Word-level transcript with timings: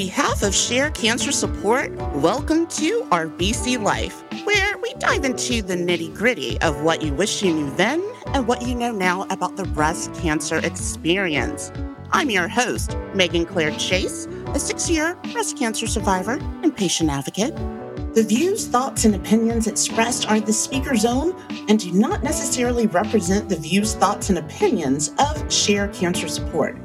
On 0.00 0.06
behalf 0.06 0.42
of 0.42 0.54
Share 0.54 0.90
Cancer 0.92 1.30
Support, 1.30 1.92
welcome 2.14 2.66
to 2.68 3.06
our 3.12 3.26
BC 3.26 3.82
Life, 3.82 4.24
where 4.46 4.78
we 4.78 4.94
dive 4.94 5.26
into 5.26 5.60
the 5.60 5.74
nitty 5.74 6.14
gritty 6.14 6.58
of 6.62 6.80
what 6.80 7.02
you 7.02 7.12
wish 7.12 7.42
you 7.42 7.52
knew 7.52 7.70
then 7.76 8.02
and 8.28 8.48
what 8.48 8.62
you 8.62 8.74
know 8.74 8.92
now 8.92 9.26
about 9.28 9.56
the 9.56 9.64
breast 9.64 10.14
cancer 10.14 10.56
experience. 10.64 11.70
I'm 12.12 12.30
your 12.30 12.48
host, 12.48 12.96
Megan 13.12 13.44
Claire 13.44 13.72
Chase, 13.72 14.24
a 14.54 14.58
six 14.58 14.88
year 14.88 15.18
breast 15.32 15.58
cancer 15.58 15.86
survivor 15.86 16.38
and 16.62 16.74
patient 16.74 17.10
advocate. 17.10 17.54
The 18.14 18.24
views, 18.26 18.66
thoughts, 18.66 19.04
and 19.04 19.14
opinions 19.14 19.66
expressed 19.66 20.30
are 20.30 20.40
the 20.40 20.54
speaker's 20.54 21.04
own 21.04 21.38
and 21.68 21.78
do 21.78 21.92
not 21.92 22.22
necessarily 22.22 22.86
represent 22.86 23.50
the 23.50 23.56
views, 23.56 23.92
thoughts, 23.96 24.30
and 24.30 24.38
opinions 24.38 25.12
of 25.18 25.52
Share 25.52 25.88
Cancer 25.88 26.26
Support. 26.26 26.78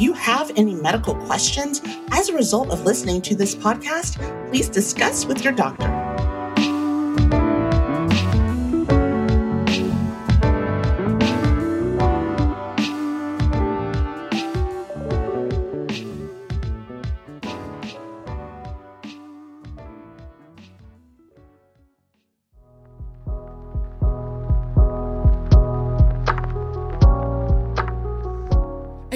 You 0.00 0.14
have 0.14 0.50
any 0.56 0.74
medical 0.74 1.14
questions 1.14 1.82
as 2.10 2.30
a 2.30 2.34
result 2.34 2.70
of 2.70 2.86
listening 2.86 3.20
to 3.20 3.34
this 3.34 3.54
podcast, 3.54 4.16
please 4.48 4.70
discuss 4.70 5.26
with 5.26 5.44
your 5.44 5.52
doctor. 5.52 5.99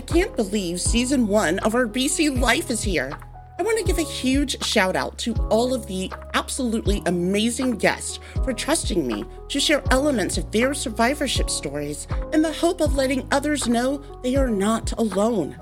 Can't 0.05 0.37
believe 0.37 0.81
season 0.81 1.27
one 1.27 1.59
of 1.61 1.75
our 1.75 1.87
BC 1.87 2.39
Life 2.39 2.71
is 2.71 2.83
here. 2.83 3.11
I 3.59 3.63
want 3.63 3.79
to 3.79 3.85
give 3.85 3.99
a 3.99 4.03
huge 4.03 4.63
shout 4.63 4.97
out 4.97 5.17
to 5.19 5.35
all 5.49 5.73
of 5.73 5.87
the 5.87 6.13
absolutely 6.35 7.03
amazing 7.07 7.77
guests 7.79 8.19
for 8.45 8.53
trusting 8.53 9.07
me 9.07 9.25
to 9.49 9.61
share 9.61 9.83
elements 9.91 10.37
of 10.37 10.51
their 10.51 10.75
survivorship 10.75 11.49
stories 11.49 12.07
in 12.33 12.43
the 12.43 12.53
hope 12.53 12.81
of 12.81 12.97
letting 12.97 13.27
others 13.31 13.67
know 13.67 14.03
they 14.23 14.37
are 14.37 14.51
not 14.51 14.93
alone. 14.99 15.57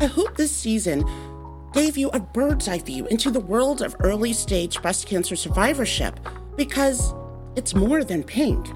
I 0.00 0.06
hope 0.06 0.36
this 0.36 0.54
season 0.54 1.04
gave 1.72 1.98
you 1.98 2.08
a 2.10 2.20
bird's 2.20 2.68
eye 2.68 2.78
view 2.78 3.06
into 3.06 3.30
the 3.30 3.40
world 3.40 3.82
of 3.82 3.96
early 4.00 4.32
stage 4.32 4.80
breast 4.80 5.06
cancer 5.06 5.36
survivorship 5.36 6.18
because 6.56 7.12
it's 7.56 7.74
more 7.74 8.02
than 8.02 8.22
pink, 8.22 8.66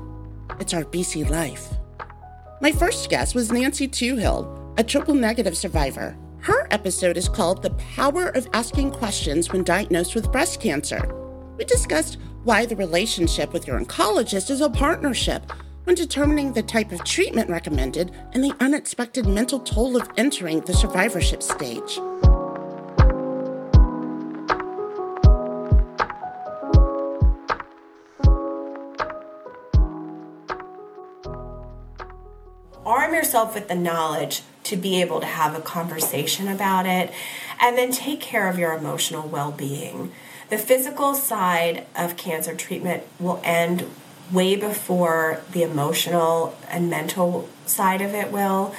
it's 0.60 0.74
our 0.74 0.84
BC 0.84 1.30
life. 1.30 1.72
My 2.60 2.72
first 2.72 3.08
guest 3.08 3.34
was 3.34 3.50
Nancy 3.50 3.88
Twohill 3.88 4.61
a 4.78 4.84
triple 4.84 5.14
negative 5.14 5.56
survivor. 5.56 6.16
Her 6.38 6.66
episode 6.70 7.18
is 7.18 7.28
called 7.28 7.62
The 7.62 7.70
Power 7.70 8.28
of 8.28 8.48
Asking 8.54 8.90
Questions 8.90 9.52
When 9.52 9.64
Diagnosed 9.64 10.14
with 10.14 10.32
Breast 10.32 10.60
Cancer. 10.60 11.14
We 11.58 11.64
discussed 11.64 12.18
why 12.44 12.64
the 12.64 12.76
relationship 12.76 13.52
with 13.52 13.66
your 13.66 13.78
oncologist 13.78 14.50
is 14.50 14.62
a 14.62 14.70
partnership 14.70 15.52
when 15.84 15.94
determining 15.94 16.52
the 16.52 16.62
type 16.62 16.90
of 16.90 17.04
treatment 17.04 17.50
recommended 17.50 18.12
and 18.32 18.42
the 18.42 18.54
unexpected 18.60 19.26
mental 19.26 19.60
toll 19.60 19.94
of 19.94 20.08
entering 20.16 20.60
the 20.60 20.72
survivorship 20.72 21.42
stage. 21.42 21.98
Arm 32.86 33.14
yourself 33.14 33.54
with 33.54 33.68
the 33.68 33.74
knowledge 33.74 34.42
to 34.64 34.76
be 34.76 35.00
able 35.00 35.20
to 35.20 35.26
have 35.26 35.54
a 35.54 35.60
conversation 35.60 36.48
about 36.48 36.86
it, 36.86 37.12
and 37.60 37.76
then 37.76 37.92
take 37.92 38.20
care 38.20 38.48
of 38.48 38.58
your 38.58 38.72
emotional 38.74 39.28
well 39.28 39.52
being. 39.52 40.12
The 40.50 40.58
physical 40.58 41.14
side 41.14 41.86
of 41.96 42.16
cancer 42.16 42.54
treatment 42.54 43.04
will 43.18 43.40
end 43.42 43.86
way 44.30 44.56
before 44.56 45.42
the 45.52 45.62
emotional 45.62 46.56
and 46.68 46.88
mental 46.88 47.48
side 47.66 48.00
of 48.00 48.14
it 48.14 48.32
will. 48.32 48.74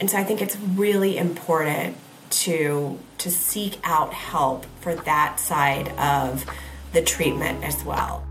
And 0.00 0.10
so 0.10 0.18
I 0.18 0.24
think 0.24 0.40
it's 0.42 0.56
really 0.56 1.16
important 1.16 1.96
to 2.30 2.98
to 3.18 3.30
seek 3.30 3.78
out 3.82 4.12
help 4.12 4.64
for 4.80 4.94
that 4.94 5.40
side 5.40 5.88
of 5.98 6.44
the 6.92 7.02
treatment 7.02 7.64
as 7.64 7.84
well. 7.84 8.27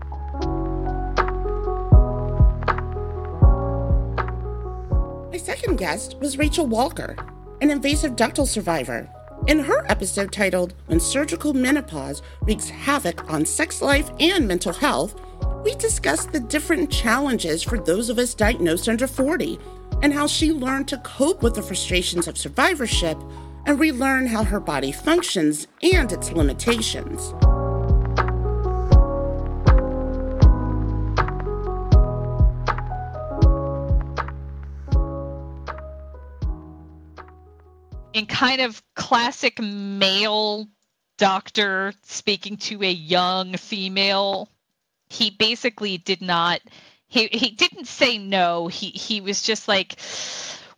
Second 5.48 5.76
guest 5.76 6.14
was 6.20 6.36
Rachel 6.36 6.66
Walker, 6.66 7.16
an 7.62 7.70
invasive 7.70 8.16
ductal 8.16 8.46
survivor. 8.46 9.08
In 9.46 9.60
her 9.60 9.90
episode 9.90 10.30
titled 10.30 10.74
When 10.88 11.00
Surgical 11.00 11.54
Menopause 11.54 12.20
Wreaks 12.42 12.68
Havoc 12.68 13.32
on 13.32 13.46
Sex 13.46 13.80
Life 13.80 14.10
and 14.20 14.46
Mental 14.46 14.74
Health, 14.74 15.18
we 15.64 15.74
discussed 15.76 16.32
the 16.32 16.40
different 16.40 16.90
challenges 16.90 17.62
for 17.62 17.78
those 17.78 18.10
of 18.10 18.18
us 18.18 18.34
diagnosed 18.34 18.90
under 18.90 19.06
40 19.06 19.58
and 20.02 20.12
how 20.12 20.26
she 20.26 20.52
learned 20.52 20.86
to 20.88 20.98
cope 20.98 21.42
with 21.42 21.54
the 21.54 21.62
frustrations 21.62 22.28
of 22.28 22.36
survivorship 22.36 23.16
and 23.64 23.80
relearn 23.80 24.26
how 24.26 24.44
her 24.44 24.60
body 24.60 24.92
functions 24.92 25.66
and 25.82 26.12
its 26.12 26.30
limitations. 26.30 27.32
In 38.18 38.26
kind 38.26 38.60
of 38.60 38.82
classic 38.94 39.60
male 39.60 40.68
doctor 41.18 41.92
speaking 42.02 42.56
to 42.56 42.82
a 42.82 42.90
young 42.90 43.56
female, 43.56 44.48
he 45.08 45.30
basically 45.30 45.98
did 45.98 46.20
not 46.20 46.60
he 47.06 47.28
he 47.28 47.50
didn't 47.50 47.86
say 47.86 48.18
no. 48.18 48.68
He 48.68 48.88
he 48.88 49.20
was 49.20 49.42
just 49.42 49.66
like 49.66 49.96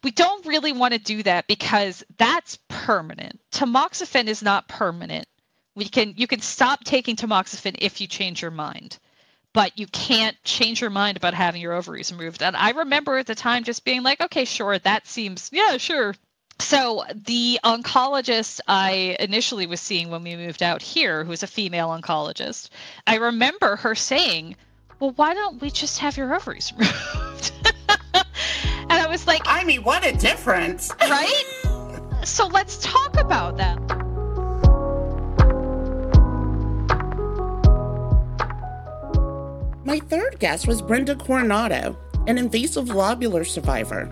we 0.05 0.13
don't 0.13 0.47
really 0.47 0.73
want 0.73 0.95
to 0.95 1.01
do 1.01 1.23
that 1.25 1.47
because 1.49 2.05
that's 2.17 2.59
permanent. 2.69 3.41
Tamoxifen 3.51 4.29
is 4.29 4.43
not 4.43 4.69
permanent. 4.69 5.27
We 5.75 5.87
can 5.87 6.15
you 6.17 6.27
can 6.27 6.41
stop 6.41 6.85
taking 6.85 7.17
tamoxifen 7.17 7.77
if 7.79 8.01
you 8.01 8.07
change 8.07 8.43
your 8.43 8.53
mind. 8.53 8.99
But 9.53 9.77
you 9.77 9.89
can't 9.89 10.41
change 10.45 10.81
your 10.81 10.91
mind 10.91 11.17
about 11.17 11.35
having 11.35 11.61
your 11.61 11.73
ovaries 11.73 12.13
removed. 12.13 12.41
And 12.41 12.55
I 12.55 12.71
remember 12.71 13.17
at 13.17 13.27
the 13.27 13.35
time 13.35 13.65
just 13.65 13.85
being 13.85 14.05
like, 14.05 14.21
okay, 14.21 14.45
sure, 14.45 14.79
that 14.79 15.09
seems, 15.09 15.51
yeah, 15.53 15.77
sure, 15.77 16.15
so 16.61 17.05
the 17.15 17.59
oncologist 17.65 18.61
I 18.69 19.17
initially 19.19 19.67
was 19.67 19.81
seeing 19.81 20.11
when 20.11 20.23
we 20.23 20.37
moved 20.37 20.63
out 20.63 20.83
here, 20.83 21.25
who's 21.25 21.43
a 21.43 21.47
female 21.47 21.89
oncologist, 21.89 22.69
I 23.07 23.17
remember 23.17 23.77
her 23.77 23.95
saying, 23.95 24.57
"Well, 24.99 25.13
why 25.13 25.35
don't 25.35 25.61
we 25.61 25.71
just 25.71 25.99
have 25.99 26.17
your 26.17 26.35
ovaries 26.35 26.73
removed?" 26.77 27.53
and 28.15 28.93
I 28.93 29.07
was 29.09 29.27
like, 29.27 29.43
"I 29.47 29.65
mean, 29.65 29.83
what 29.83 30.07
a 30.07 30.13
difference!" 30.13 30.93
right? 31.01 31.45
so 32.25 32.47
let's 32.47 32.79
talk 32.79 33.19
about 33.19 33.57
that. 33.57 33.79
My 39.85 39.99
third 39.99 40.39
guest 40.39 40.69
was 40.69 40.83
Brenda 40.83 41.17
Coronado, 41.17 41.97
an 42.27 42.39
invasive 42.39 42.87
lobular 42.87 43.45
survivor. 43.47 44.09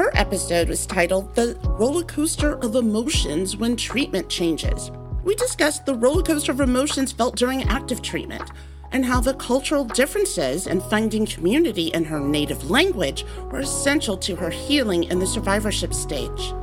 Her 0.00 0.16
episode 0.16 0.70
was 0.70 0.86
titled 0.86 1.34
The 1.34 1.58
Roller 1.78 2.04
Coaster 2.04 2.54
of 2.64 2.74
Emotions 2.74 3.58
When 3.58 3.76
Treatment 3.76 4.30
Changes. 4.30 4.90
We 5.24 5.34
discussed 5.34 5.84
the 5.84 5.94
roller 5.94 6.22
coaster 6.22 6.52
of 6.52 6.60
emotions 6.60 7.12
felt 7.12 7.36
during 7.36 7.64
active 7.64 8.00
treatment 8.00 8.50
and 8.92 9.04
how 9.04 9.20
the 9.20 9.34
cultural 9.34 9.84
differences 9.84 10.66
and 10.66 10.82
finding 10.84 11.26
community 11.26 11.88
in 11.88 12.04
her 12.04 12.18
native 12.18 12.70
language 12.70 13.26
were 13.50 13.58
essential 13.58 14.16
to 14.16 14.36
her 14.36 14.48
healing 14.48 15.04
in 15.04 15.18
the 15.18 15.26
survivorship 15.26 15.92
stage. 15.92 16.54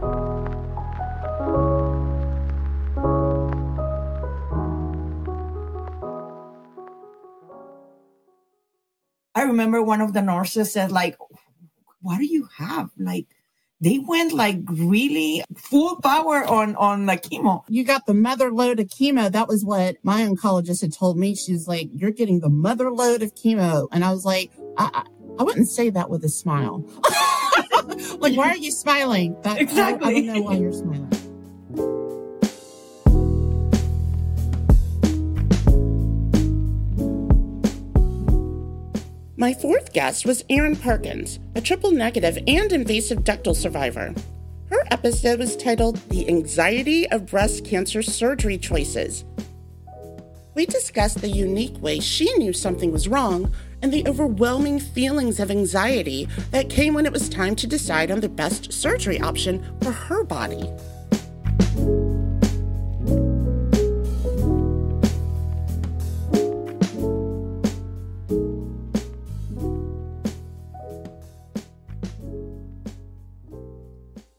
I 9.36 9.44
remember 9.44 9.84
one 9.84 10.02
of 10.02 10.14
the 10.14 10.24
nurses 10.24 10.74
said, 10.74 10.92
like, 10.92 11.16
what 12.08 12.20
do 12.20 12.26
you 12.26 12.48
have? 12.58 12.90
Like, 12.98 13.26
they 13.82 14.00
went 14.00 14.34
like 14.34 14.60
really 14.68 15.44
full 15.58 16.00
power 16.02 16.46
on 16.46 16.74
on 16.78 17.06
the 17.06 17.18
chemo. 17.18 17.64
You 17.68 17.84
got 17.84 18.06
the 18.06 18.14
mother 18.14 18.50
lode 18.50 18.80
of 18.80 18.88
chemo. 18.88 19.30
That 19.30 19.50
was 19.50 19.66
what 19.66 19.98
my 20.04 20.22
oncologist 20.22 20.82
had 20.82 20.94
told 20.94 21.18
me. 21.18 21.36
She's 21.36 21.68
like, 21.68 21.90
"You're 21.94 22.12
getting 22.12 22.40
the 22.40 22.50
mother 22.50 22.90
lode 22.92 23.24
of 23.24 23.36
chemo," 23.36 23.90
and 23.92 24.06
I 24.06 24.12
was 24.12 24.24
like, 24.24 24.52
"I, 24.78 24.90
I, 24.94 25.04
I 25.40 25.44
wouldn't 25.44 25.68
say 25.68 25.90
that 25.90 26.10
with 26.10 26.24
a 26.24 26.30
smile. 26.30 26.86
like, 28.20 28.38
why 28.38 28.52
are 28.52 28.58
you 28.58 28.72
smiling? 28.72 29.36
That, 29.44 29.60
exactly. 29.60 30.08
I, 30.08 30.10
I 30.10 30.14
don't 30.14 30.26
know 30.28 30.42
why 30.44 30.56
you're 30.56 30.72
smiling." 30.72 31.07
My 39.40 39.54
fourth 39.54 39.94
guest 39.94 40.26
was 40.26 40.44
Erin 40.50 40.76
Perkins, 40.76 41.38
a 41.54 41.62
triple 41.62 41.92
negative 41.92 42.40
and 42.48 42.72
invasive 42.72 43.20
ductal 43.20 43.56
survivor. 43.56 44.12
Her 44.72 44.84
episode 44.90 45.38
was 45.38 45.56
titled 45.56 45.98
The 46.10 46.28
Anxiety 46.28 47.08
of 47.12 47.28
Breast 47.28 47.64
Cancer 47.64 48.02
Surgery 48.02 48.58
Choices. 48.58 49.26
We 50.56 50.66
discussed 50.66 51.22
the 51.22 51.30
unique 51.30 51.80
way 51.80 52.00
she 52.00 52.34
knew 52.40 52.52
something 52.52 52.92
was 52.92 53.08
wrong 53.08 53.54
and 53.84 53.94
the 53.94 54.08
overwhelming 54.08 54.80
feelings 54.80 55.40
of 55.40 55.52
anxiety 55.52 56.28
that 56.50 56.72
came 56.72 56.96
when 56.96 57.06
it 57.06 57.14
was 57.14 57.30
time 57.30 57.56
to 57.58 57.68
decide 57.68 58.10
on 58.10 58.22
the 58.22 58.30
best 58.30 58.74
surgery 58.74 59.22
option 59.22 59.64
for 59.84 59.92
her 59.92 60.24
body. 60.24 60.68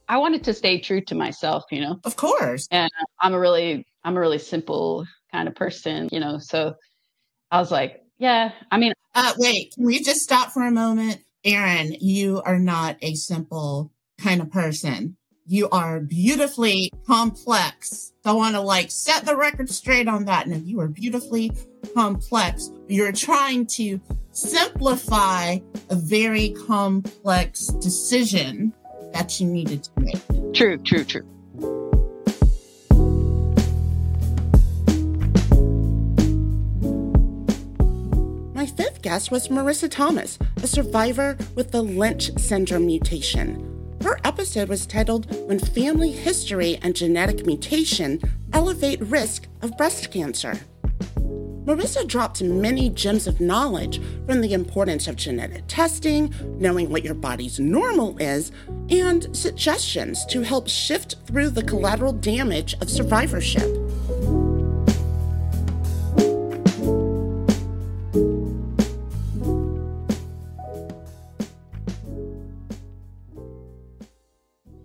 I 0.08 0.16
wanted 0.16 0.44
to 0.44 0.54
stay 0.54 0.80
true 0.80 1.02
to 1.02 1.14
myself, 1.14 1.64
you 1.70 1.80
know. 1.80 2.00
Of 2.04 2.16
course. 2.16 2.66
And 2.70 2.90
I'm 3.20 3.34
a 3.34 3.38
really 3.38 3.86
I'm 4.04 4.16
a 4.16 4.20
really 4.20 4.38
simple 4.38 5.06
kind 5.30 5.48
of 5.48 5.54
person, 5.54 6.08
you 6.10 6.20
know. 6.20 6.38
So 6.38 6.74
I 7.50 7.58
was 7.58 7.70
like, 7.70 8.02
yeah, 8.18 8.52
I 8.70 8.78
mean 8.78 8.94
uh 9.14 9.34
wait, 9.38 9.74
can 9.74 9.84
we 9.84 10.02
just 10.02 10.22
stop 10.22 10.50
for 10.50 10.66
a 10.66 10.70
moment? 10.70 11.20
Erin, 11.44 11.94
you 12.00 12.42
are 12.44 12.58
not 12.58 12.96
a 13.02 13.14
simple 13.14 13.92
kind 14.18 14.40
of 14.40 14.50
person. 14.50 15.16
You 15.46 15.68
are 15.70 16.00
beautifully 16.00 16.90
complex. 17.06 18.12
I 18.24 18.32
want 18.32 18.54
to 18.54 18.60
like 18.60 18.90
set 18.90 19.24
the 19.24 19.36
record 19.36 19.70
straight 19.70 20.08
on 20.08 20.24
that. 20.26 20.46
And 20.46 20.66
you 20.66 20.80
are 20.80 20.88
beautifully 20.88 21.52
complex. 21.94 22.70
You're 22.86 23.12
trying 23.12 23.66
to 23.68 24.00
simplify 24.32 25.58
a 25.88 25.94
very 25.94 26.50
complex 26.66 27.68
decision 27.68 28.74
that 29.12 29.40
you 29.40 29.46
needed 29.46 29.84
to 29.84 29.90
make. 30.00 30.54
True, 30.54 30.78
true, 30.78 31.04
true. 31.04 31.26
My 38.54 38.66
fifth 38.66 39.02
guest 39.02 39.30
was 39.30 39.48
Marissa 39.48 39.90
Thomas, 39.90 40.38
a 40.62 40.66
survivor 40.66 41.36
with 41.54 41.70
the 41.70 41.82
Lynch 41.82 42.30
syndrome 42.38 42.86
mutation. 42.86 43.96
Her 44.02 44.18
episode 44.24 44.68
was 44.68 44.86
titled 44.86 45.32
When 45.48 45.58
Family 45.58 46.12
History 46.12 46.78
and 46.82 46.94
Genetic 46.94 47.46
Mutation 47.46 48.20
Elevate 48.52 49.00
Risk 49.00 49.48
of 49.62 49.76
Breast 49.76 50.10
Cancer. 50.10 50.58
Marissa 51.68 52.06
dropped 52.06 52.42
many 52.42 52.88
gems 52.88 53.26
of 53.26 53.42
knowledge 53.42 54.00
from 54.24 54.40
the 54.40 54.54
importance 54.54 55.06
of 55.06 55.16
genetic 55.16 55.64
testing, 55.68 56.32
knowing 56.58 56.88
what 56.88 57.04
your 57.04 57.12
body's 57.12 57.60
normal 57.60 58.16
is, 58.16 58.52
and 58.88 59.36
suggestions 59.36 60.24
to 60.24 60.40
help 60.40 60.66
shift 60.66 61.16
through 61.26 61.50
the 61.50 61.62
collateral 61.62 62.14
damage 62.14 62.72
of 62.80 62.88
survivorship. 62.88 63.60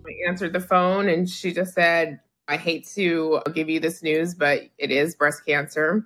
I 0.06 0.28
answered 0.28 0.52
the 0.52 0.60
phone 0.60 1.08
and 1.08 1.26
she 1.26 1.50
just 1.54 1.72
said, 1.72 2.20
I 2.46 2.58
hate 2.58 2.86
to 2.88 3.40
give 3.54 3.70
you 3.70 3.80
this 3.80 4.02
news, 4.02 4.34
but 4.34 4.64
it 4.76 4.90
is 4.90 5.16
breast 5.16 5.46
cancer. 5.46 6.04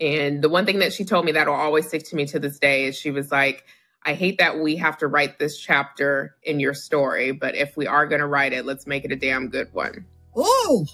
And 0.00 0.42
the 0.42 0.48
one 0.48 0.66
thing 0.66 0.80
that 0.80 0.92
she 0.92 1.04
told 1.04 1.24
me 1.24 1.32
that 1.32 1.46
will 1.46 1.54
always 1.54 1.86
stick 1.86 2.04
to 2.06 2.16
me 2.16 2.26
to 2.26 2.38
this 2.38 2.58
day 2.58 2.86
is 2.86 2.96
she 2.96 3.10
was 3.10 3.30
like, 3.30 3.64
I 4.04 4.14
hate 4.14 4.38
that 4.38 4.58
we 4.58 4.76
have 4.76 4.98
to 4.98 5.06
write 5.06 5.38
this 5.38 5.58
chapter 5.58 6.36
in 6.42 6.60
your 6.60 6.74
story, 6.74 7.32
but 7.32 7.54
if 7.54 7.76
we 7.76 7.86
are 7.86 8.06
going 8.06 8.20
to 8.20 8.26
write 8.26 8.52
it, 8.52 8.66
let's 8.66 8.86
make 8.86 9.04
it 9.04 9.12
a 9.12 9.16
damn 9.16 9.48
good 9.48 9.72
one. 9.72 10.04
Oh, 10.36 10.86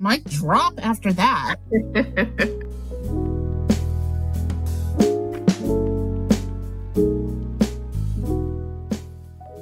mic 0.00 0.24
drop 0.24 0.74
after 0.82 1.12
that. 1.14 1.56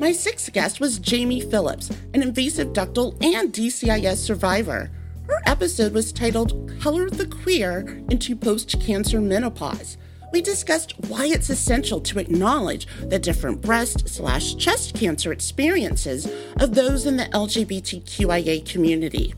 My 0.01 0.13
sixth 0.13 0.53
guest 0.53 0.81
was 0.81 0.99
Jamie 0.99 1.41
Phillips, 1.41 1.91
an 2.15 2.23
invasive 2.23 2.69
ductal 2.69 3.21
and 3.23 3.53
DCIS 3.53 4.17
survivor. 4.19 4.91
Her 5.29 5.43
episode 5.47 5.93
was 5.93 6.13
titled 6.13 6.73
Color 6.81 7.11
the 7.11 7.27
Queer 7.27 8.03
into 8.11 8.37
Post 8.37 8.81
Cancer 8.81 9.21
Menopause. 9.21 9.97
We 10.33 10.41
discussed 10.41 10.93
why 11.09 11.27
it's 11.27 11.51
essential 11.51 12.01
to 12.03 12.19
acknowledge 12.19 12.87
the 13.01 13.19
different 13.19 13.61
breast 13.61 14.09
slash 14.09 14.55
chest 14.57 14.95
cancer 14.95 15.33
experiences 15.33 16.31
of 16.61 16.75
those 16.75 17.07
in 17.07 17.17
the 17.17 17.25
LGBTQIA 17.25 18.69
community. 18.71 19.35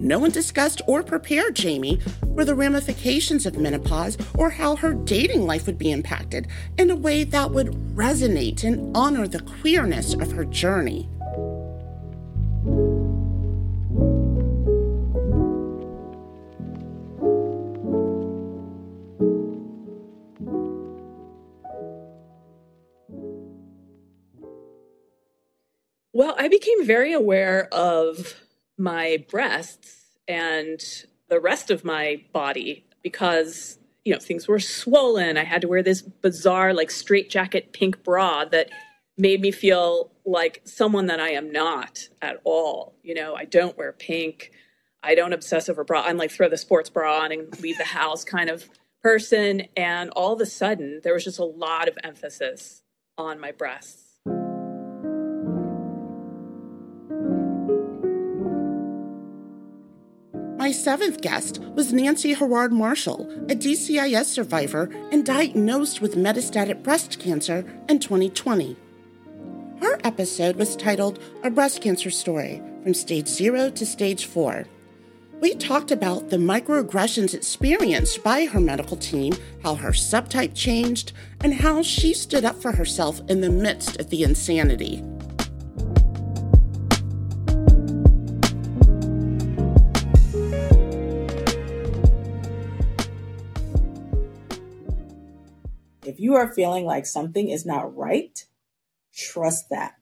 No 0.00 0.18
one 0.18 0.30
discussed 0.30 0.80
or 0.86 1.02
prepared 1.02 1.54
Jamie 1.54 2.00
for 2.34 2.44
the 2.44 2.54
ramifications 2.54 3.46
of 3.46 3.58
menopause 3.58 4.16
or 4.36 4.50
how 4.50 4.76
her 4.76 4.94
dating 4.94 5.46
life 5.46 5.66
would 5.66 5.78
be 5.78 5.90
impacted 5.90 6.48
in 6.78 6.90
a 6.90 6.96
way 6.96 7.24
that 7.24 7.50
would 7.50 7.72
resonate 7.94 8.64
and 8.64 8.96
honor 8.96 9.26
the 9.26 9.40
queerness 9.40 10.14
of 10.14 10.32
her 10.32 10.44
journey. 10.44 11.08
I 26.38 26.46
became 26.46 26.86
very 26.86 27.12
aware 27.12 27.68
of 27.74 28.40
my 28.78 29.24
breasts 29.28 30.06
and 30.28 30.80
the 31.28 31.40
rest 31.40 31.70
of 31.72 31.84
my 31.84 32.22
body 32.32 32.86
because, 33.02 33.76
you 34.04 34.12
know, 34.12 34.20
things 34.20 34.46
were 34.46 34.60
swollen. 34.60 35.36
I 35.36 35.42
had 35.42 35.62
to 35.62 35.68
wear 35.68 35.82
this 35.82 36.00
bizarre, 36.00 36.72
like, 36.72 36.92
straight 36.92 37.28
jacket 37.28 37.72
pink 37.72 38.04
bra 38.04 38.44
that 38.46 38.70
made 39.16 39.40
me 39.40 39.50
feel 39.50 40.12
like 40.24 40.62
someone 40.64 41.06
that 41.06 41.18
I 41.18 41.30
am 41.30 41.50
not 41.50 42.08
at 42.22 42.40
all. 42.44 42.94
You 43.02 43.14
know, 43.14 43.34
I 43.34 43.44
don't 43.44 43.76
wear 43.76 43.92
pink. 43.92 44.52
I 45.02 45.16
don't 45.16 45.32
obsess 45.32 45.68
over 45.68 45.82
bra. 45.82 46.02
I'm 46.02 46.18
like 46.18 46.30
throw 46.30 46.48
the 46.48 46.56
sports 46.56 46.88
bra 46.88 47.22
on 47.24 47.32
and 47.32 47.60
leave 47.60 47.78
the 47.78 47.84
house 47.84 48.22
kind 48.24 48.48
of 48.48 48.68
person. 49.02 49.62
And 49.76 50.10
all 50.10 50.34
of 50.34 50.40
a 50.40 50.46
sudden, 50.46 51.00
there 51.02 51.14
was 51.14 51.24
just 51.24 51.40
a 51.40 51.44
lot 51.44 51.88
of 51.88 51.98
emphasis 52.04 52.82
on 53.16 53.40
my 53.40 53.50
breasts. 53.50 54.07
Seventh 60.78 61.20
guest 61.20 61.58
was 61.74 61.92
Nancy 61.92 62.32
Herard 62.34 62.72
Marshall, 62.72 63.28
a 63.50 63.56
DCIS 63.56 64.26
survivor 64.26 64.88
and 65.10 65.26
diagnosed 65.26 66.00
with 66.00 66.14
metastatic 66.14 66.84
breast 66.84 67.18
cancer 67.18 67.64
in 67.88 67.98
2020. 67.98 68.76
Her 69.80 69.98
episode 70.04 70.56
was 70.56 70.76
titled 70.76 71.18
A 71.42 71.50
Breast 71.50 71.82
Cancer 71.82 72.10
Story 72.10 72.62
From 72.84 72.94
Stage 72.94 73.26
Zero 73.26 73.70
to 73.70 73.84
Stage 73.84 74.26
Four. 74.26 74.66
We 75.40 75.54
talked 75.54 75.90
about 75.90 76.30
the 76.30 76.36
microaggressions 76.36 77.34
experienced 77.34 78.22
by 78.22 78.46
her 78.46 78.60
medical 78.60 78.96
team, 78.96 79.34
how 79.62 79.74
her 79.74 79.90
subtype 79.90 80.54
changed, 80.54 81.12
and 81.40 81.54
how 81.54 81.82
she 81.82 82.14
stood 82.14 82.44
up 82.44 82.60
for 82.62 82.72
herself 82.72 83.20
in 83.28 83.40
the 83.40 83.50
midst 83.50 84.00
of 84.00 84.10
the 84.10 84.22
insanity. 84.22 85.02
If 96.18 96.24
you 96.24 96.34
are 96.34 96.52
feeling 96.52 96.84
like 96.84 97.06
something 97.06 97.48
is 97.48 97.64
not 97.64 97.96
right, 97.96 98.44
trust 99.14 99.70
that. 99.70 99.94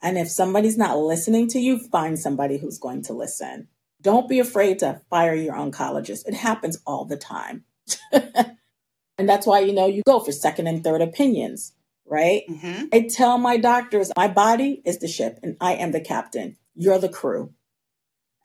And 0.00 0.16
if 0.16 0.30
somebody's 0.30 0.78
not 0.78 0.96
listening 0.96 1.48
to 1.48 1.58
you, 1.58 1.78
find 1.78 2.18
somebody 2.18 2.56
who's 2.56 2.78
going 2.78 3.02
to 3.02 3.12
listen. 3.12 3.68
Don't 4.00 4.26
be 4.26 4.38
afraid 4.38 4.78
to 4.78 5.02
fire 5.10 5.34
your 5.34 5.52
oncologist. 5.52 6.26
It 6.26 6.32
happens 6.32 6.78
all 6.86 7.04
the 7.04 7.18
time. 7.18 7.64
and 8.12 9.28
that's 9.28 9.46
why, 9.46 9.60
you 9.60 9.74
know, 9.74 9.86
you 9.86 10.02
go 10.06 10.18
for 10.18 10.32
second 10.32 10.66
and 10.66 10.82
third 10.82 11.02
opinions, 11.02 11.74
right? 12.06 12.44
Mm-hmm. 12.48 12.86
I 12.90 13.06
tell 13.14 13.36
my 13.36 13.58
doctors, 13.58 14.10
my 14.16 14.28
body 14.28 14.80
is 14.86 14.98
the 14.98 15.08
ship 15.08 15.38
and 15.42 15.58
I 15.60 15.74
am 15.74 15.92
the 15.92 16.00
captain. 16.00 16.56
You're 16.74 16.98
the 16.98 17.10
crew. 17.10 17.52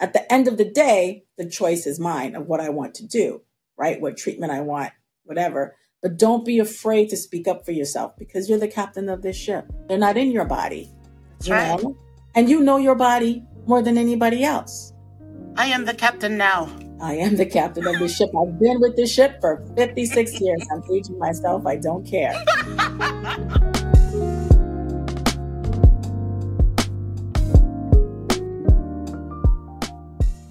At 0.02 0.12
the 0.12 0.30
end 0.32 0.50
of 0.50 0.58
the 0.58 0.70
day, 0.70 1.24
the 1.38 1.50
choice 1.50 1.88
is 1.88 1.98
mine 1.98 2.36
of 2.36 2.46
what 2.46 2.60
I 2.60 2.68
want 2.68 2.96
to 2.96 3.08
do, 3.08 3.44
right? 3.78 4.02
What 4.02 4.18
treatment 4.18 4.52
I 4.52 4.60
want, 4.60 4.92
whatever. 5.24 5.78
But 6.04 6.18
don't 6.18 6.46
be 6.46 6.60
afraid 6.60 7.10
to 7.10 7.18
speak 7.18 7.48
up 7.48 7.66
for 7.66 7.72
yourself 7.72 8.16
because 8.18 8.48
you're 8.48 8.60
the 8.60 8.68
captain 8.68 9.10
of 9.10 9.24
this 9.24 9.36
ship. 9.36 9.66
They're 9.88 9.98
not 9.98 10.16
in 10.16 10.32
your 10.32 10.46
body. 10.46 10.92
You 11.44 11.54
right. 11.54 11.82
know? 11.82 11.98
And 12.36 12.48
you 12.50 12.62
know 12.62 12.78
your 12.78 12.94
body 12.94 13.44
more 13.66 13.82
than 13.82 13.98
anybody 13.98 14.44
else. 14.44 14.94
I 15.56 15.68
am 15.68 15.86
the 15.86 15.96
captain 15.96 16.38
now. 16.38 16.70
I 17.02 17.16
am 17.16 17.36
the 17.36 17.48
captain 17.48 17.88
of 17.88 17.98
this 17.98 18.16
ship. 18.16 18.30
I've 18.40 18.60
been 18.60 18.80
with 18.80 18.96
this 18.96 19.12
ship 19.12 19.42
for 19.42 19.66
56 19.76 20.40
years. 20.40 20.68
I'm 20.72 20.84
teaching 20.84 21.18
myself 21.18 21.66
I 21.66 21.78
don't 21.78 22.06
care. 22.06 22.34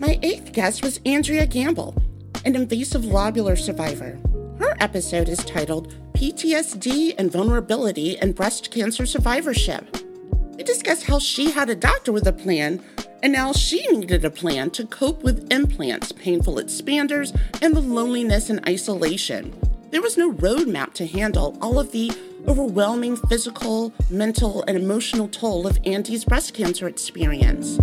My 0.01 0.19
eighth 0.23 0.53
guest 0.53 0.83
was 0.83 0.99
Andrea 1.07 1.47
Gamble, 1.47 1.95
an 2.45 2.57
invasive 2.57 3.03
lobular 3.03 3.57
survivor. 3.57 4.19
Episode 4.81 5.29
is 5.29 5.39
titled 5.39 5.95
PTSD 6.13 7.15
and 7.19 7.33
Vulnerability 7.33 8.19
in 8.21 8.33
Breast 8.33 8.71
Cancer 8.71 9.07
Survivorship. 9.07 9.97
We 10.57 10.63
discussed 10.63 11.05
how 11.05 11.19
she 11.19 11.51
had 11.51 11.71
a 11.71 11.75
doctor 11.75 12.13
with 12.13 12.27
a 12.27 12.33
plan, 12.33 12.83
and 13.23 13.33
now 13.33 13.53
she 13.53 13.87
needed 13.89 14.25
a 14.25 14.31
plan 14.31 14.71
to 14.71 14.87
cope 14.87 15.23
with 15.23 15.51
implants, 15.51 16.13
painful 16.13 16.57
expanders, 16.57 17.39
and 17.63 17.75
the 17.75 17.81
loneliness 17.81 18.51
and 18.51 18.67
isolation. 18.69 19.55
There 19.91 20.03
was 20.03 20.19
no 20.19 20.33
roadmap 20.33 20.93
to 20.95 21.07
handle 21.07 21.57
all 21.63 21.79
of 21.79 21.93
the 21.93 22.13
overwhelming 22.47 23.17
physical, 23.17 23.93
mental, 24.11 24.63
and 24.69 24.77
emotional 24.77 25.29
toll 25.29 25.67
of 25.67 25.79
Andy's 25.85 26.25
breast 26.25 26.55
cancer 26.55 26.87
experience. 26.87 27.79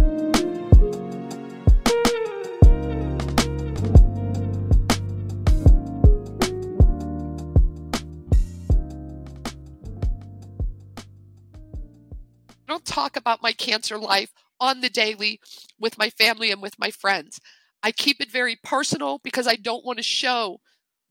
Talk 12.83 13.15
about 13.15 13.41
my 13.41 13.51
cancer 13.51 13.97
life 13.97 14.31
on 14.59 14.81
the 14.81 14.89
daily 14.89 15.39
with 15.79 15.97
my 15.97 16.09
family 16.09 16.51
and 16.51 16.61
with 16.61 16.79
my 16.79 16.91
friends. 16.91 17.39
I 17.81 17.91
keep 17.91 18.21
it 18.21 18.31
very 18.31 18.57
personal 18.63 19.19
because 19.23 19.47
I 19.47 19.55
don't 19.55 19.85
want 19.85 19.97
to 19.97 20.03
show 20.03 20.59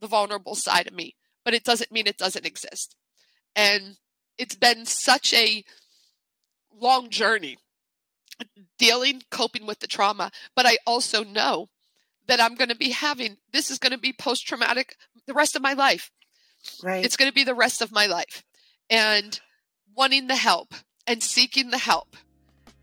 the 0.00 0.06
vulnerable 0.06 0.54
side 0.54 0.86
of 0.86 0.94
me, 0.94 1.16
but 1.44 1.54
it 1.54 1.64
doesn't 1.64 1.92
mean 1.92 2.06
it 2.06 2.16
doesn't 2.16 2.46
exist. 2.46 2.96
And 3.54 3.96
it's 4.38 4.54
been 4.54 4.86
such 4.86 5.34
a 5.34 5.64
long 6.74 7.10
journey 7.10 7.58
dealing, 8.78 9.22
coping 9.30 9.66
with 9.66 9.80
the 9.80 9.86
trauma, 9.86 10.30
but 10.56 10.66
I 10.66 10.78
also 10.86 11.22
know 11.22 11.68
that 12.26 12.40
I'm 12.40 12.54
going 12.54 12.70
to 12.70 12.76
be 12.76 12.90
having 12.90 13.36
this 13.52 13.70
is 13.70 13.78
going 13.78 13.92
to 13.92 13.98
be 13.98 14.12
post 14.12 14.46
traumatic 14.46 14.96
the 15.26 15.34
rest 15.34 15.56
of 15.56 15.62
my 15.62 15.74
life. 15.74 16.10
Right. 16.82 17.04
It's 17.04 17.16
going 17.16 17.30
to 17.30 17.34
be 17.34 17.44
the 17.44 17.54
rest 17.54 17.82
of 17.82 17.92
my 17.92 18.06
life. 18.06 18.44
And 18.88 19.38
wanting 19.94 20.26
the 20.26 20.36
help 20.36 20.74
and 21.06 21.22
seeking 21.22 21.70
the 21.70 21.78
help 21.78 22.16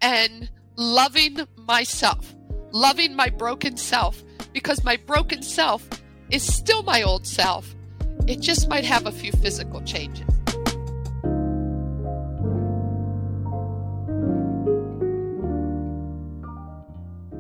and 0.02 0.50
loving 0.76 1.40
myself, 1.58 2.36
loving 2.72 3.16
my 3.16 3.30
broken 3.30 3.78
self, 3.78 4.24
because 4.54 4.84
my 4.84 4.98
broken 4.98 5.42
self 5.42 5.88
is 6.30 6.44
still 6.44 6.84
my 6.84 7.02
old 7.02 7.26
self. 7.26 7.76
It 8.28 8.40
just 8.40 8.70
might 8.70 8.86
have 8.86 9.06
a 9.06 9.12
few 9.12 9.32
physical 9.32 9.82
changes. 9.82 10.26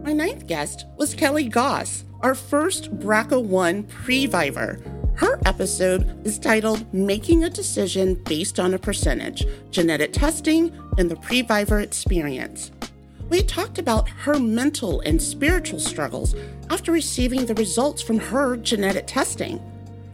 My 0.03 0.13
ninth 0.13 0.47
guest 0.47 0.85
was 0.97 1.13
Kelly 1.13 1.47
Goss, 1.47 2.03
our 2.21 2.33
first 2.33 2.97
BRCA1 2.97 3.85
Previvor. 3.87 4.98
Her 5.19 5.37
episode 5.45 6.25
is 6.25 6.39
titled 6.39 6.93
Making 6.93 7.43
a 7.43 7.49
Decision 7.49 8.13
Based 8.23 8.57
on 8.57 8.73
a 8.73 8.79
Percentage 8.79 9.45
Genetic 9.69 10.13
Testing 10.13 10.73
and 10.97 11.11
the 11.11 11.17
Previvor 11.17 11.83
Experience. 11.83 12.71
We 13.29 13.43
talked 13.43 13.79
about 13.79 14.07
her 14.07 14.39
mental 14.39 15.01
and 15.01 15.21
spiritual 15.21 15.81
struggles 15.81 16.35
after 16.69 16.93
receiving 16.93 17.45
the 17.45 17.55
results 17.55 18.01
from 18.01 18.17
her 18.17 18.55
genetic 18.55 19.07
testing. 19.07 19.59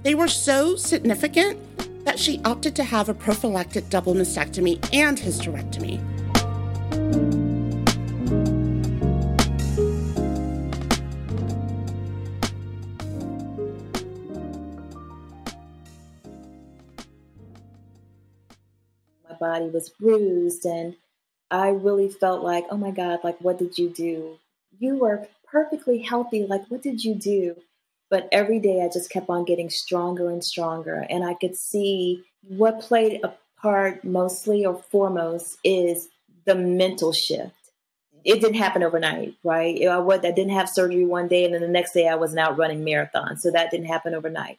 They 0.02 0.16
were 0.16 0.28
so 0.28 0.76
significant 0.76 1.60
that 2.04 2.18
she 2.18 2.42
opted 2.44 2.76
to 2.78 2.84
have 2.84 3.08
a 3.08 3.14
prophylactic 3.14 3.92
double 3.92 4.16
mastectomy 4.16 4.84
and 4.92 5.20
hysterectomy. 5.20 6.15
Body 19.46 19.70
was 19.70 19.90
bruised, 19.90 20.66
and 20.66 20.96
I 21.52 21.70
really 21.70 22.10
felt 22.10 22.44
like, 22.44 22.66
oh 22.70 22.78
my 22.78 22.92
God, 22.92 23.20
like, 23.24 23.40
what 23.40 23.58
did 23.60 23.78
you 23.78 23.90
do? 23.90 24.38
You 24.80 24.98
were 24.98 25.28
perfectly 25.50 26.00
healthy. 26.00 26.46
Like, 26.46 26.66
what 26.70 26.82
did 26.82 27.04
you 27.04 27.16
do? 27.16 27.56
But 28.10 28.28
every 28.32 28.60
day 28.60 28.84
I 28.84 28.90
just 28.92 29.10
kept 29.10 29.30
on 29.30 29.46
getting 29.46 29.70
stronger 29.70 30.30
and 30.30 30.44
stronger. 30.44 31.06
And 31.10 31.24
I 31.24 31.34
could 31.34 31.56
see 31.56 32.24
what 32.48 32.82
played 32.82 33.22
a 33.24 33.34
part 33.62 34.04
mostly 34.04 34.66
or 34.66 34.76
foremost 34.92 35.58
is 35.64 36.10
the 36.46 36.56
mental 36.56 37.14
shift. 37.14 37.54
It 38.24 38.42
didn't 38.42 38.56
happen 38.56 38.84
overnight, 38.84 39.36
right? 39.44 39.80
I, 39.88 40.00
I 40.00 40.18
didn't 40.18 40.50
have 40.50 40.68
surgery 40.68 41.06
one 41.06 41.28
day 41.28 41.46
and 41.46 41.54
then 41.54 41.62
the 41.62 41.68
next 41.68 41.94
day 41.94 42.08
I 42.08 42.16
wasn't 42.16 42.40
out 42.40 42.58
running 42.58 42.84
marathons. 42.84 43.40
So 43.40 43.52
that 43.52 43.70
didn't 43.72 43.88
happen 43.88 44.16
overnight. 44.16 44.58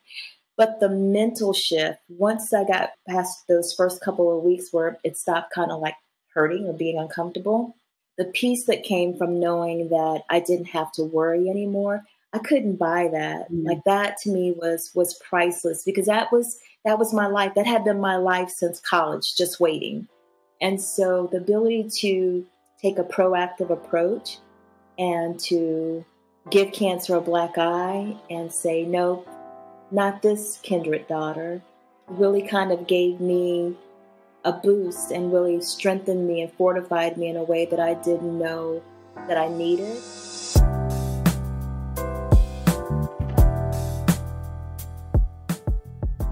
But 0.57 0.81
the 0.81 0.89
mental 0.89 1.53
shift, 1.53 1.99
once 2.09 2.53
I 2.53 2.65
got 2.65 2.91
past 3.09 3.47
those 3.49 3.75
first 3.75 4.01
couple 4.01 4.37
of 4.37 4.45
weeks 4.45 4.73
where 4.73 4.99
it 5.05 5.17
stopped 5.17 5.53
kind 5.55 5.71
of 5.71 5.81
like 5.81 5.97
hurting 6.33 6.67
or 6.67 6.73
being 6.73 6.99
uncomfortable, 6.99 7.77
the 8.17 8.25
peace 8.25 8.65
that 8.65 8.83
came 8.83 9.17
from 9.17 9.39
knowing 9.39 9.89
that 9.89 10.23
I 10.31 10.41
didn't 10.41 10.67
have 10.67 10.91
to 10.93 11.05
worry 11.05 11.51
anymore, 11.51 12.05
I 12.33 12.39
couldn't 12.39 12.77
buy 12.77 13.09
that. 13.13 13.51
Mm-hmm. 13.51 13.67
Like 13.67 13.85
that 13.85 14.17
to 14.23 14.31
me 14.31 14.53
was 14.53 14.91
was 14.95 15.15
priceless 15.15 15.85
because 15.85 16.07
that 16.07 16.33
was 16.33 16.59
that 16.85 16.99
was 16.99 17.13
my 17.13 17.27
life. 17.27 17.55
That 17.55 17.67
had 17.67 17.85
been 17.85 18.01
my 18.01 18.17
life 18.17 18.51
since 18.51 18.81
college, 18.81 19.35
just 19.37 19.61
waiting. 19.61 20.09
And 20.61 20.81
so 20.81 21.29
the 21.31 21.39
ability 21.39 21.91
to 22.01 22.47
take 22.81 22.99
a 22.99 23.05
proactive 23.05 23.71
approach 23.71 24.39
and 24.99 25.39
to 25.41 26.05
give 26.51 26.73
cancer 26.73 27.17
a 27.17 27.21
black 27.21 27.59
eye 27.59 28.17
and 28.31 28.53
say, 28.53 28.85
no, 28.85 29.25
not 29.91 30.23
this 30.23 30.59
kindred 30.63 31.07
daughter, 31.07 31.63
really 32.09 32.43
kind 32.43 32.73
of 32.73 32.87
gave 32.87 33.21
me 33.21 33.77
a 34.45 34.53
boost 34.53 35.11
and 35.11 35.33
really 35.33 35.61
strengthened 35.61 36.27
me 36.27 36.43
and 36.43 36.53
fortified 36.53 37.17
me 37.17 37.29
in 37.29 37.37
a 37.37 37.43
way 37.43 37.67
that 37.67 37.81
I 37.81 37.95
didn't 37.95 38.39
know 38.39 38.83
that 39.29 39.37
I 39.37 39.49
needed. 39.49 40.01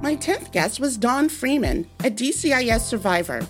My 0.00 0.16
10th 0.16 0.52
guest 0.52 0.80
was 0.80 0.96
Dawn 0.98 1.28
Freeman, 1.28 1.88
a 2.00 2.10
DCIS 2.10 2.80
survivor. 2.80 3.40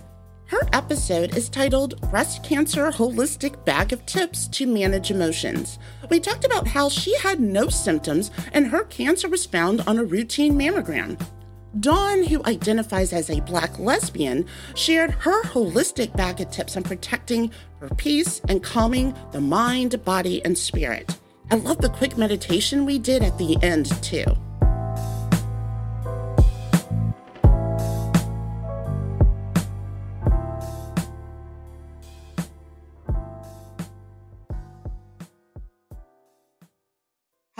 Her 0.46 0.68
episode 0.74 1.36
is 1.36 1.48
titled 1.48 1.98
Breast 2.10 2.44
Cancer 2.44 2.90
Holistic 2.90 3.64
Bag 3.64 3.94
of 3.94 4.04
Tips 4.04 4.46
to 4.48 4.66
Manage 4.66 5.10
Emotions. 5.10 5.78
We 6.10 6.20
talked 6.20 6.44
about 6.44 6.68
how 6.68 6.90
she 6.90 7.16
had 7.18 7.40
no 7.40 7.68
symptoms 7.68 8.30
and 8.52 8.66
her 8.66 8.84
cancer 8.84 9.26
was 9.26 9.46
found 9.46 9.80
on 9.82 9.98
a 9.98 10.04
routine 10.04 10.54
mammogram. 10.54 11.18
Dawn, 11.80 12.24
who 12.24 12.44
identifies 12.44 13.14
as 13.14 13.30
a 13.30 13.40
black 13.40 13.78
lesbian, 13.78 14.46
shared 14.74 15.12
her 15.12 15.42
holistic 15.44 16.14
bag 16.14 16.42
of 16.42 16.50
tips 16.50 16.76
on 16.76 16.82
protecting 16.82 17.50
her 17.80 17.88
peace 17.88 18.42
and 18.48 18.62
calming 18.62 19.14
the 19.32 19.40
mind, 19.40 20.04
body, 20.04 20.44
and 20.44 20.56
spirit. 20.56 21.18
I 21.50 21.56
love 21.56 21.78
the 21.78 21.88
quick 21.88 22.18
meditation 22.18 22.84
we 22.84 22.98
did 22.98 23.22
at 23.22 23.38
the 23.38 23.56
end, 23.62 23.90
too. 24.02 24.24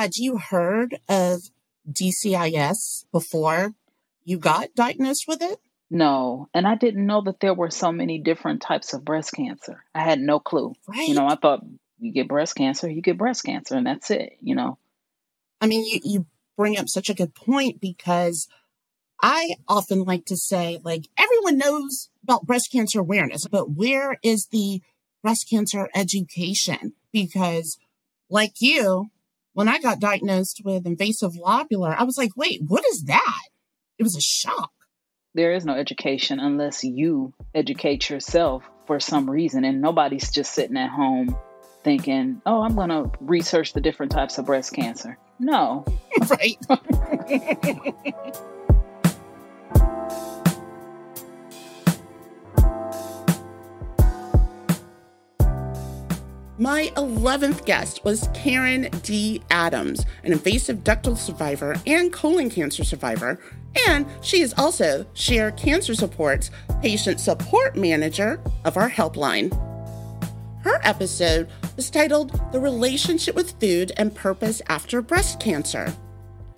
Had 0.04 0.18
you 0.18 0.37
heard 0.37 0.99
of 1.08 1.44
DCIS 1.90 3.06
before 3.11 3.73
you 4.23 4.37
got 4.37 4.75
diagnosed 4.75 5.25
with 5.26 5.40
it? 5.40 5.58
No, 5.88 6.50
and 6.52 6.66
I 6.66 6.75
didn't 6.75 7.06
know 7.06 7.23
that 7.23 7.40
there 7.40 7.54
were 7.54 7.70
so 7.70 7.90
many 7.90 8.18
different 8.18 8.61
types 8.61 8.92
of 8.92 9.02
breast 9.02 9.32
cancer. 9.32 9.82
I 9.94 10.00
had 10.00 10.20
no 10.20 10.40
clue. 10.40 10.75
Right. 10.87 11.08
You 11.08 11.14
know, 11.14 11.26
I 11.26 11.37
thought 11.37 11.64
you 11.99 12.12
get 12.12 12.28
breast 12.28 12.54
cancer, 12.54 12.87
you 12.87 13.00
get 13.00 13.16
breast 13.16 13.44
cancer, 13.44 13.76
and 13.76 13.87
that's 13.87 14.11
it, 14.11 14.34
you 14.42 14.54
know. 14.54 14.76
I 15.62 15.68
mean, 15.68 15.87
you, 15.87 16.00
you 16.04 16.26
bring 16.54 16.76
up 16.76 16.90
such 16.90 17.08
a 17.08 17.14
good 17.14 17.34
point 17.34 17.80
because 17.80 18.46
I 19.23 19.54
often 19.66 20.04
like 20.04 20.26
to 20.26 20.37
say, 20.37 20.80
like, 20.84 21.08
everyone 21.16 21.56
knows 21.56 22.11
about 22.23 22.44
breast 22.44 22.68
cancer 22.70 23.00
awareness, 23.00 23.46
but 23.50 23.70
where 23.70 24.18
is 24.23 24.49
the 24.52 24.82
breast 25.23 25.49
cancer 25.49 25.88
education? 25.94 26.92
Because, 27.11 27.78
like 28.28 28.61
you, 28.61 29.08
when 29.54 29.68
I 29.68 29.80
got 29.80 30.00
diagnosed 30.00 30.61
with 30.64 30.87
invasive 30.87 31.32
lobular, 31.32 31.96
I 31.96 32.04
was 32.04 32.18
like, 32.18 32.37
wait, 32.37 32.61
what 32.66 32.84
is 32.87 33.04
that? 33.04 33.42
It 33.99 34.02
was 34.02 34.16
a 34.16 34.20
shock. 34.20 34.70
There 35.34 35.52
is 35.52 35.64
no 35.64 35.75
education 35.75 36.38
unless 36.38 36.84
you 36.84 37.32
educate 37.54 38.11
yourself 38.11 38.68
for 38.87 39.00
some 39.00 39.28
reason. 39.30 39.64
And 39.64 39.80
nobody's 39.80 40.30
just 40.30 40.52
sitting 40.52 40.76
at 40.76 40.90
home 40.90 41.37
thinking, 41.82 42.42
oh, 42.46 42.62
I'm 42.62 42.75
going 42.75 42.90
to 42.90 43.11
research 43.20 43.73
the 43.73 43.80
different 43.80 44.12
types 44.12 44.38
of 44.38 44.46
breast 44.46 44.73
cancer. 44.73 45.18
No. 45.38 45.84
right. 46.30 46.58
My 56.56 56.92
11th 56.96 57.64
guest 57.64 58.04
was 58.04 58.28
Karen 58.32 58.88
D. 59.02 59.42
Adams, 59.50 60.06
an 60.23 60.30
invasive 60.30 60.84
ductal 60.84 61.16
survivor 61.16 61.75
and 61.84 62.12
colon 62.12 62.49
cancer 62.49 62.84
survivor, 62.84 63.40
and 63.88 64.06
she 64.23 64.40
is 64.40 64.54
also 64.56 65.04
Share 65.14 65.50
Cancer 65.50 65.96
Support's 65.96 66.52
patient 66.80 67.18
support 67.18 67.75
manager 67.75 68.40
of 68.64 68.76
our 68.76 68.88
helpline. 68.88 69.52
Her 70.62 70.78
episode 70.84 71.49
was 71.75 71.90
titled 71.90 72.40
The 72.52 72.61
Relationship 72.61 73.34
with 73.34 73.58
Food 73.58 73.90
and 73.96 74.14
Purpose 74.14 74.62
After 74.68 75.02
Breast 75.02 75.40
Cancer. 75.40 75.92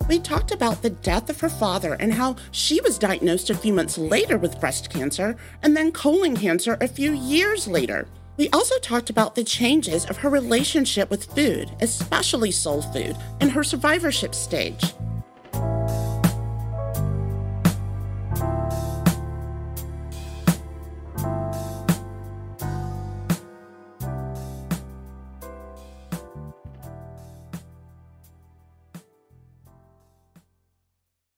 We 0.07 0.19
talked 0.19 0.51
about 0.51 0.83
the 0.83 0.91
death 0.91 1.27
of 1.31 1.39
her 1.39 1.49
father 1.49 1.95
and 1.95 2.13
how 2.13 2.35
she 2.51 2.79
was 2.81 2.99
diagnosed 2.99 3.49
a 3.49 3.55
few 3.55 3.73
months 3.73 3.97
later 3.97 4.37
with 4.37 4.59
breast 4.59 4.91
cancer 4.91 5.35
and 5.63 5.75
then 5.75 5.91
colon 5.91 6.37
cancer 6.37 6.77
a 6.79 6.87
few 6.87 7.13
years 7.13 7.67
later. 7.67 8.07
We 8.37 8.49
also 8.49 8.77
talked 8.77 9.09
about 9.09 9.33
the 9.33 9.43
changes 9.43 10.05
of 10.05 10.17
her 10.17 10.29
relationship 10.29 11.09
with 11.09 11.25
food, 11.33 11.71
especially 11.81 12.51
soul 12.51 12.83
food, 12.83 13.17
in 13.41 13.49
her 13.49 13.63
survivorship 13.63 14.35
stage. 14.35 14.93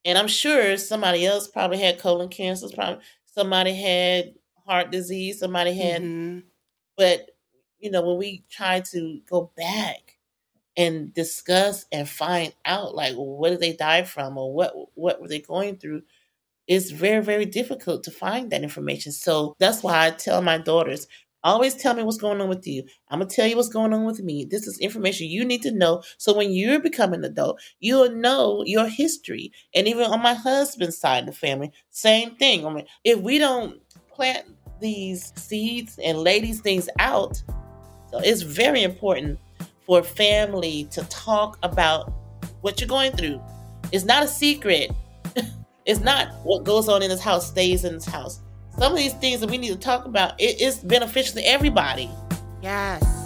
And 0.05 0.17
I'm 0.17 0.27
sure 0.27 0.75
somebody 0.77 1.25
else 1.25 1.47
probably 1.47 1.77
had 1.77 1.99
colon 1.99 2.29
cancer, 2.29 2.67
probably 2.73 3.03
somebody 3.25 3.73
had 3.73 4.33
heart 4.65 4.91
disease, 4.91 5.39
somebody 5.39 5.73
had 5.73 6.01
Mhm. 6.01 6.43
But 6.99 7.31
you 7.79 7.91
know, 7.91 8.03
when 8.07 8.19
we 8.19 8.45
try 8.51 8.81
to 8.81 9.21
go 9.29 9.51
back 9.57 10.19
and 10.77 11.13
discuss 11.13 11.85
and 11.91 12.07
find 12.09 12.53
out 12.65 12.95
like 12.95 13.15
what 13.15 13.49
did 13.51 13.59
they 13.61 13.73
die 13.73 14.03
from 14.03 14.37
or 14.37 14.53
what 14.53 14.73
what 14.95 15.21
were 15.21 15.27
they 15.27 15.39
going 15.39 15.77
through, 15.77 16.03
it's 16.67 16.91
very, 16.91 17.23
very 17.23 17.45
difficult 17.45 18.03
to 18.03 18.11
find 18.11 18.51
that 18.51 18.63
information. 18.63 19.11
So 19.11 19.55
that's 19.59 19.83
why 19.83 20.07
I 20.07 20.11
tell 20.11 20.41
my 20.41 20.57
daughters, 20.59 21.07
always 21.43 21.75
tell 21.75 21.93
me 21.95 22.03
what's 22.03 22.17
going 22.17 22.41
on 22.41 22.49
with 22.49 22.67
you. 22.67 22.83
I'm 23.09 23.19
gonna 23.19 23.29
tell 23.29 23.47
you 23.47 23.55
what's 23.55 23.69
going 23.69 23.93
on 23.93 24.05
with 24.05 24.21
me. 24.21 24.45
This 24.45 24.67
is 24.67 24.79
information 24.79 25.27
you 25.27 25.45
need 25.45 25.63
to 25.63 25.71
know. 25.71 26.03
So 26.17 26.35
when 26.35 26.51
you're 26.51 26.79
becoming 26.79 27.21
an 27.21 27.31
adult, 27.31 27.59
you'll 27.79 28.11
know 28.11 28.63
your 28.65 28.87
history. 28.87 29.51
And 29.73 29.87
even 29.87 30.03
on 30.05 30.21
my 30.21 30.33
husband's 30.35 30.97
side 30.99 31.21
of 31.21 31.25
the 31.27 31.33
family, 31.33 31.71
same 31.89 32.35
thing. 32.35 32.65
I 32.65 32.73
mean, 32.73 32.85
if 33.03 33.19
we 33.19 33.39
don't 33.39 33.81
plant 34.19 34.45
these 34.81 35.31
seeds 35.37 35.97
and 36.03 36.17
lay 36.17 36.41
these 36.41 36.59
things 36.59 36.89
out, 36.99 37.41
so 38.11 38.19
it's 38.19 38.41
very 38.41 38.83
important 38.83 39.39
for 39.85 40.03
family 40.03 40.89
to 40.91 41.05
talk 41.05 41.57
about 41.63 42.11
what 42.59 42.81
you're 42.81 42.89
going 42.89 43.13
through. 43.13 43.41
It's 43.93 44.03
not 44.03 44.21
a 44.21 44.27
secret. 44.27 44.91
it's 45.85 46.01
not 46.01 46.33
what 46.43 46.65
goes 46.65 46.89
on 46.89 47.01
in 47.01 47.09
this 47.09 47.21
house 47.21 47.47
stays 47.47 47.85
in 47.85 47.93
this 47.93 48.05
house. 48.05 48.41
Some 48.77 48.91
of 48.91 48.97
these 48.97 49.13
things 49.13 49.39
that 49.39 49.49
we 49.49 49.57
need 49.57 49.69
to 49.71 49.79
talk 49.79 50.03
about, 50.03 50.33
it 50.37 50.59
is 50.59 50.79
beneficial 50.79 51.35
to 51.35 51.47
everybody. 51.47 52.09
Yes. 52.61 53.18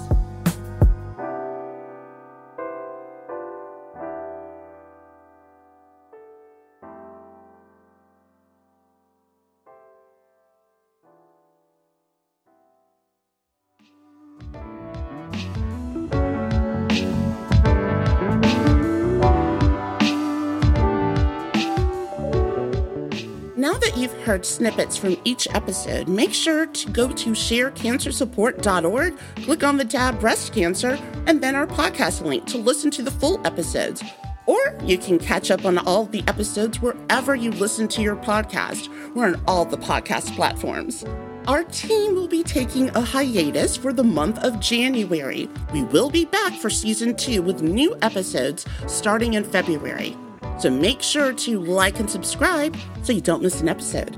Now 23.63 23.77
that 23.77 23.95
you've 23.95 24.11
heard 24.23 24.45
snippets 24.45 24.97
from 24.97 25.15
each 25.23 25.47
episode, 25.51 26.09
make 26.09 26.33
sure 26.33 26.65
to 26.65 26.91
go 26.91 27.07
to 27.07 27.29
sharecancersupport.org, 27.29 29.17
click 29.37 29.63
on 29.63 29.77
the 29.77 29.85
tab 29.85 30.19
Breast 30.19 30.53
Cancer, 30.53 30.99
and 31.27 31.41
then 31.41 31.55
our 31.55 31.65
podcast 31.65 32.25
link 32.25 32.45
to 32.47 32.57
listen 32.57 32.91
to 32.91 33.01
the 33.01 33.09
full 33.09 33.39
episodes. 33.47 34.03
Or 34.47 34.77
you 34.83 34.97
can 34.97 35.17
catch 35.17 35.49
up 35.49 35.63
on 35.63 35.77
all 35.77 36.07
the 36.07 36.25
episodes 36.27 36.81
wherever 36.81 37.35
you 37.35 37.51
listen 37.51 37.87
to 37.87 38.01
your 38.01 38.17
podcast. 38.17 38.89
We're 39.15 39.27
on 39.27 39.41
all 39.47 39.63
the 39.63 39.77
podcast 39.77 40.35
platforms. 40.35 41.05
Our 41.47 41.63
team 41.63 42.15
will 42.15 42.27
be 42.27 42.43
taking 42.43 42.89
a 42.89 42.99
hiatus 42.99 43.77
for 43.77 43.93
the 43.93 44.03
month 44.03 44.39
of 44.39 44.59
January. 44.59 45.49
We 45.71 45.83
will 45.83 46.09
be 46.09 46.25
back 46.25 46.51
for 46.55 46.69
season 46.69 47.15
two 47.15 47.41
with 47.41 47.61
new 47.61 47.95
episodes 48.01 48.65
starting 48.87 49.35
in 49.35 49.45
February. 49.45 50.17
So 50.59 50.69
make 50.69 51.01
sure 51.01 51.33
to 51.33 51.59
like 51.59 51.99
and 51.99 52.09
subscribe 52.09 52.75
so 53.03 53.13
you 53.13 53.21
don't 53.21 53.43
miss 53.43 53.61
an 53.61 53.69
episode. 53.69 54.17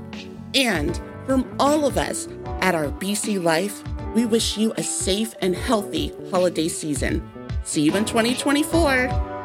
And 0.54 1.00
from 1.26 1.54
all 1.58 1.84
of 1.84 1.98
us 1.98 2.28
at 2.60 2.74
our 2.74 2.86
BC 2.86 3.42
Life, 3.42 3.82
we 4.14 4.24
wish 4.24 4.56
you 4.56 4.72
a 4.76 4.82
safe 4.82 5.34
and 5.40 5.54
healthy 5.54 6.12
holiday 6.30 6.68
season. 6.68 7.28
See 7.64 7.82
you 7.82 7.94
in 7.94 8.04
2024. 8.04 9.35